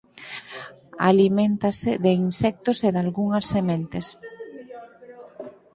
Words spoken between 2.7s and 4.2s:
e dalgunhas sementes.